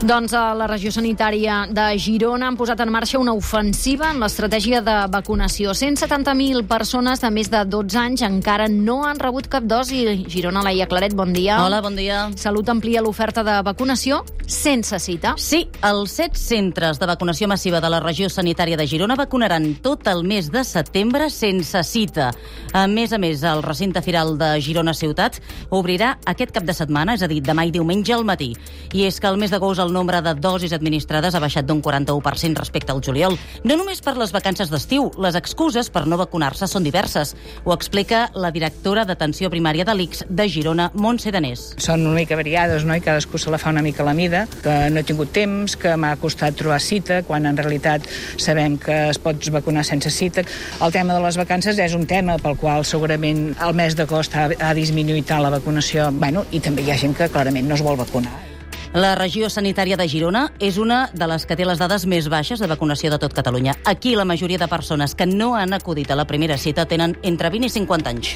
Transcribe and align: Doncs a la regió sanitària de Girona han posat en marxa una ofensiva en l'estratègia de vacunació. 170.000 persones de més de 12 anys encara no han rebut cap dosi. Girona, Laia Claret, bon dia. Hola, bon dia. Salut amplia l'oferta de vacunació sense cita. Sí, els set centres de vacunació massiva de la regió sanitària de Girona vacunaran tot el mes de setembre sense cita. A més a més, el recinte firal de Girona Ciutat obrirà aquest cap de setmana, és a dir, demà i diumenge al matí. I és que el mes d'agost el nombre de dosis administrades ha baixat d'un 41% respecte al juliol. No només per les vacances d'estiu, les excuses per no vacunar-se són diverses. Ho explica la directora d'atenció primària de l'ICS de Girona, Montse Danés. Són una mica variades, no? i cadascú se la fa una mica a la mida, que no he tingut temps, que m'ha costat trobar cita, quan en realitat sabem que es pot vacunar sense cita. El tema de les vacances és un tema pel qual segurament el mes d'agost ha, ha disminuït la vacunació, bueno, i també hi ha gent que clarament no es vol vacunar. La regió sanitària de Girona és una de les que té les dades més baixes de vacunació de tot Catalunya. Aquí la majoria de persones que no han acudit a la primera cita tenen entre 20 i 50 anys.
Doncs 0.00 0.32
a 0.32 0.54
la 0.56 0.64
regió 0.64 0.88
sanitària 0.94 1.66
de 1.76 1.82
Girona 2.00 2.46
han 2.48 2.56
posat 2.56 2.80
en 2.80 2.88
marxa 2.88 3.18
una 3.20 3.34
ofensiva 3.36 4.08
en 4.08 4.22
l'estratègia 4.22 4.80
de 4.80 4.94
vacunació. 5.12 5.74
170.000 5.76 6.64
persones 6.70 7.20
de 7.20 7.28
més 7.28 7.50
de 7.52 7.60
12 7.68 7.98
anys 8.00 8.24
encara 8.24 8.70
no 8.72 9.02
han 9.04 9.20
rebut 9.20 9.50
cap 9.52 9.68
dosi. 9.68 10.24
Girona, 10.32 10.64
Laia 10.64 10.88
Claret, 10.88 11.12
bon 11.12 11.34
dia. 11.36 11.58
Hola, 11.60 11.82
bon 11.84 12.00
dia. 12.00 12.30
Salut 12.40 12.72
amplia 12.72 13.04
l'oferta 13.04 13.44
de 13.44 13.58
vacunació 13.66 14.22
sense 14.50 14.98
cita. 14.98 15.34
Sí, 15.38 15.66
els 15.86 16.16
set 16.16 16.34
centres 16.40 16.98
de 16.98 17.06
vacunació 17.06 17.46
massiva 17.48 17.78
de 17.80 17.90
la 17.92 18.00
regió 18.00 18.28
sanitària 18.32 18.80
de 18.80 18.88
Girona 18.88 19.14
vacunaran 19.20 19.68
tot 19.84 20.08
el 20.10 20.24
mes 20.24 20.50
de 20.50 20.64
setembre 20.64 21.28
sense 21.30 21.84
cita. 21.84 22.30
A 22.72 22.86
més 22.88 23.12
a 23.12 23.20
més, 23.20 23.44
el 23.44 23.62
recinte 23.62 24.02
firal 24.02 24.34
de 24.40 24.50
Girona 24.64 24.96
Ciutat 24.96 25.38
obrirà 25.70 26.16
aquest 26.24 26.56
cap 26.56 26.64
de 26.66 26.74
setmana, 26.74 27.14
és 27.14 27.22
a 27.22 27.30
dir, 27.30 27.44
demà 27.44 27.68
i 27.68 27.70
diumenge 27.70 28.16
al 28.16 28.26
matí. 28.26 28.54
I 28.92 29.06
és 29.06 29.20
que 29.20 29.30
el 29.30 29.38
mes 29.38 29.52
d'agost 29.52 29.84
el 29.84 29.89
nombre 29.90 30.20
de 30.22 30.34
dosis 30.38 30.72
administrades 30.76 31.34
ha 31.34 31.42
baixat 31.42 31.66
d'un 31.66 31.82
41% 31.82 32.58
respecte 32.58 32.92
al 32.92 33.02
juliol. 33.04 33.36
No 33.64 33.76
només 33.76 34.02
per 34.04 34.16
les 34.18 34.32
vacances 34.32 34.70
d'estiu, 34.70 35.10
les 35.18 35.36
excuses 35.38 35.90
per 35.90 36.06
no 36.06 36.18
vacunar-se 36.20 36.68
són 36.70 36.86
diverses. 36.86 37.34
Ho 37.64 37.74
explica 37.74 38.28
la 38.34 38.52
directora 38.54 39.04
d'atenció 39.08 39.50
primària 39.50 39.86
de 39.88 39.94
l'ICS 39.96 40.26
de 40.28 40.48
Girona, 40.48 40.90
Montse 40.94 41.32
Danés. 41.34 41.70
Són 41.78 42.06
una 42.06 42.18
mica 42.20 42.38
variades, 42.38 42.84
no? 42.84 42.96
i 42.96 43.04
cadascú 43.04 43.38
se 43.38 43.50
la 43.50 43.58
fa 43.58 43.72
una 43.74 43.82
mica 43.82 44.04
a 44.04 44.08
la 44.08 44.14
mida, 44.14 44.46
que 44.62 44.76
no 44.90 45.00
he 45.00 45.06
tingut 45.06 45.32
temps, 45.34 45.76
que 45.80 45.96
m'ha 45.96 46.14
costat 46.20 46.58
trobar 46.58 46.80
cita, 46.84 47.22
quan 47.26 47.46
en 47.46 47.58
realitat 47.58 48.06
sabem 48.36 48.78
que 48.80 48.98
es 49.10 49.18
pot 49.22 49.50
vacunar 49.54 49.84
sense 49.86 50.10
cita. 50.10 50.44
El 50.80 50.92
tema 50.92 51.16
de 51.16 51.24
les 51.24 51.40
vacances 51.40 51.78
és 51.78 51.96
un 51.96 52.06
tema 52.10 52.38
pel 52.42 52.58
qual 52.60 52.84
segurament 52.84 53.50
el 53.60 53.74
mes 53.76 53.96
d'agost 53.98 54.36
ha, 54.36 54.50
ha 54.50 54.74
disminuït 54.76 55.30
la 55.30 55.50
vacunació, 55.50 56.10
bueno, 56.12 56.44
i 56.50 56.60
també 56.60 56.82
hi 56.82 56.90
ha 56.90 57.00
gent 57.00 57.16
que 57.16 57.30
clarament 57.32 57.68
no 57.68 57.78
es 57.78 57.84
vol 57.86 58.00
vacunar. 58.00 58.49
La 58.92 59.12
regió 59.14 59.46
sanitària 59.46 59.94
de 59.94 60.08
Girona 60.10 60.48
és 60.58 60.74
una 60.82 61.04
de 61.14 61.26
les 61.30 61.44
que 61.46 61.54
té 61.54 61.62
les 61.62 61.78
dades 61.78 62.08
més 62.10 62.26
baixes 62.26 62.58
de 62.58 62.66
vacunació 62.66 63.12
de 63.12 63.20
tot 63.22 63.30
Catalunya. 63.30 63.76
Aquí 63.86 64.16
la 64.18 64.24
majoria 64.26 64.58
de 64.58 64.66
persones 64.66 65.14
que 65.14 65.28
no 65.30 65.54
han 65.54 65.72
acudit 65.72 66.10
a 66.10 66.16
la 66.18 66.26
primera 66.26 66.58
cita 66.58 66.88
tenen 66.90 67.14
entre 67.22 67.50
20 67.54 67.70
i 67.70 67.70
50 67.70 68.10
anys. 68.10 68.28